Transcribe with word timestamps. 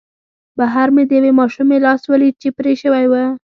بهر 0.57 0.87
مې 0.95 1.03
د 1.07 1.11
یوې 1.19 1.31
ماشومې 1.39 1.77
لاس 1.85 2.01
ولید 2.11 2.35
چې 2.41 2.49
پرې 2.57 2.73
شوی 2.81 3.05
و 3.07 3.13